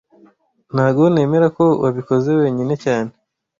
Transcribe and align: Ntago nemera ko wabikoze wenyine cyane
Ntago 0.73 1.03
nemera 1.13 1.47
ko 1.57 1.65
wabikoze 1.83 2.29
wenyine 2.41 2.73
cyane 2.83 3.11